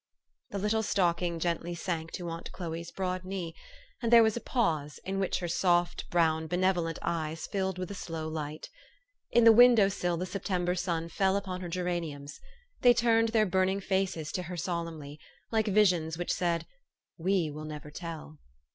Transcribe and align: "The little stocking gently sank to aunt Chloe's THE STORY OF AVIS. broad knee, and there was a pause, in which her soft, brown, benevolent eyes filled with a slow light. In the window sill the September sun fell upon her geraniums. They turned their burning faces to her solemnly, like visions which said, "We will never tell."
"The 0.49 0.57
little 0.57 0.81
stocking 0.81 1.37
gently 1.37 1.75
sank 1.75 2.11
to 2.13 2.27
aunt 2.27 2.51
Chloe's 2.51 2.87
THE 2.87 2.93
STORY 2.93 3.07
OF 3.09 3.13
AVIS. 3.13 3.19
broad 3.19 3.23
knee, 3.29 3.55
and 4.01 4.11
there 4.11 4.23
was 4.23 4.35
a 4.35 4.39
pause, 4.41 4.99
in 5.03 5.19
which 5.19 5.37
her 5.37 5.47
soft, 5.47 6.09
brown, 6.09 6.47
benevolent 6.47 6.97
eyes 7.03 7.45
filled 7.45 7.77
with 7.77 7.91
a 7.91 7.93
slow 7.93 8.27
light. 8.27 8.71
In 9.29 9.43
the 9.43 9.51
window 9.51 9.89
sill 9.89 10.17
the 10.17 10.25
September 10.25 10.73
sun 10.73 11.07
fell 11.07 11.37
upon 11.37 11.61
her 11.61 11.69
geraniums. 11.69 12.39
They 12.81 12.95
turned 12.95 13.29
their 13.29 13.45
burning 13.45 13.79
faces 13.79 14.31
to 14.31 14.41
her 14.41 14.57
solemnly, 14.57 15.19
like 15.51 15.67
visions 15.67 16.17
which 16.17 16.33
said, 16.33 16.65
"We 17.19 17.51
will 17.51 17.65
never 17.65 17.91
tell." 17.91 18.39